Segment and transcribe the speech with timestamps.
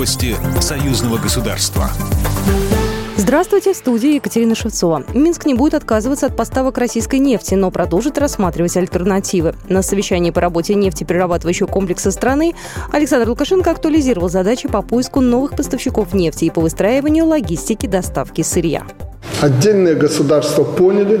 [0.00, 1.90] Новости союзного государства.
[3.18, 5.04] Здравствуйте, в студии Екатерина Шевцова.
[5.12, 9.54] Минск не будет отказываться от поставок российской нефти, но продолжит рассматривать альтернативы.
[9.68, 12.54] На совещании по работе нефтеперерабатывающего комплекса страны
[12.90, 18.84] Александр Лукашенко актуализировал задачи по поиску новых поставщиков нефти и по выстраиванию логистики доставки сырья.
[19.42, 21.20] Отдельные государства поняли,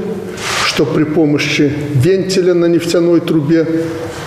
[0.80, 3.66] что при помощи вентиля на нефтяной трубе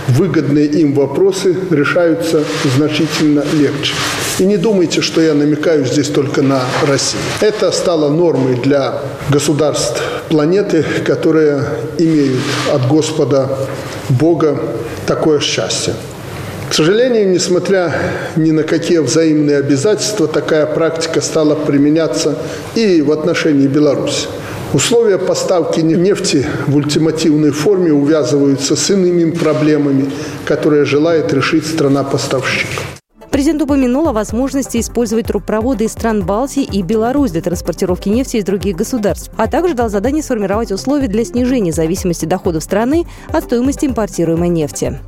[0.08, 2.44] выгодные им вопросы решаются
[2.78, 3.96] значительно легче.
[4.38, 7.24] И не думайте, что я намекаю здесь только на Россию.
[7.42, 9.00] Это стало нормой для
[9.32, 11.64] государств планеты, которые
[11.98, 13.50] имеют от Господа
[14.10, 14.56] Бога
[15.08, 15.96] такое счастье.
[16.70, 17.92] К сожалению, несмотря
[18.36, 22.38] ни на какие взаимные обязательства, такая практика стала применяться
[22.76, 24.28] и в отношении Беларуси.
[24.74, 30.10] Условия поставки нефти в ультимативной форме увязываются с иными проблемами,
[30.46, 32.68] которые желает решить страна-поставщик.
[33.30, 38.46] Президент упомянул о возможности использовать трубопроводы из стран Балтии и Беларусь для транспортировки нефти из
[38.46, 43.86] других государств, а также дал задание сформировать условия для снижения зависимости доходов страны от стоимости
[43.86, 45.00] импортируемой нефти.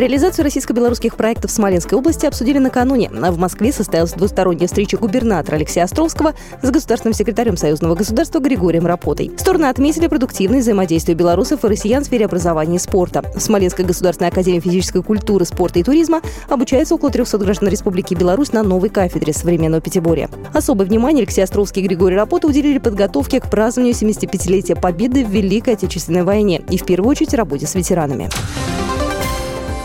[0.00, 3.10] Реализацию российско-белорусских проектов в Смоленской области обсудили накануне.
[3.10, 9.30] В Москве состоялась двусторонняя встреча губернатора Алексея Островского с государственным секретарем Союзного государства Григорием Рапотой.
[9.36, 13.22] Стороны отметили продуктивное взаимодействие белорусов и россиян в сфере образования и спорта.
[13.34, 18.54] В Смоленской государственной академии физической культуры, спорта и туризма обучается около 300 граждан Республики Беларусь
[18.54, 20.30] на новой кафедре современного пятиборья.
[20.54, 25.74] Особое внимание Алексей Островский и Григорий Рапота уделили подготовке к празднованию 75-летия Победы в Великой
[25.74, 28.30] Отечественной войне и, в первую очередь, работе с ветеранами.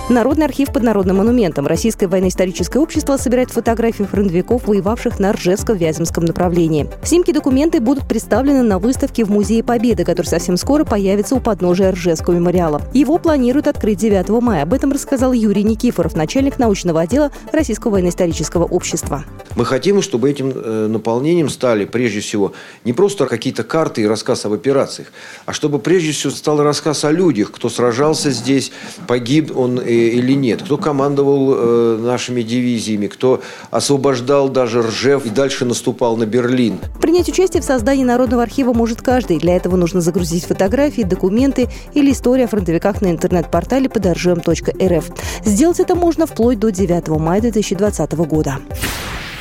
[0.07, 1.65] Народный архив под народным монументом.
[1.65, 6.87] Российское военно-историческое общество собирает фотографии фронтовиков, воевавших на Ржевско-Вяземском направлении.
[7.01, 11.91] Снимки документы будут представлены на выставке в Музее Победы, который совсем скоро появится у подножия
[11.91, 12.83] Ржевского мемориала.
[12.93, 14.61] Его планируют открыть 9 мая.
[14.61, 19.25] Об этом рассказал Юрий Никифоров, начальник научного отдела Российского военно-исторического общества.
[19.55, 24.45] Мы хотим, чтобы этим э, наполнением стали прежде всего не просто какие-то карты и рассказ
[24.45, 25.11] об операциях,
[25.45, 28.71] а чтобы прежде всего стал рассказ о людях, кто сражался здесь,
[29.07, 33.41] погиб он или нет, кто командовал э, нашими дивизиями, кто
[33.71, 36.79] освобождал даже Ржев и дальше наступал на Берлин.
[37.01, 39.39] Принять участие в создании Народного архива может каждый.
[39.39, 45.05] Для этого нужно загрузить фотографии, документы или истории о фронтовиках на интернет-портале подоржем.рф.
[45.45, 48.59] Сделать это можно вплоть до 9 мая 2020 года.